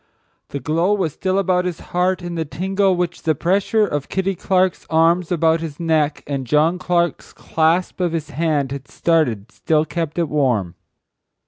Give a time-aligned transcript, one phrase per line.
[0.49, 4.33] The glow was still about his heart and the tingle which the pressure of Kitty
[4.33, 9.85] Clark's arms about his neck, and John Clark's clasp of his hand had started still
[9.85, 10.73] kept it warm.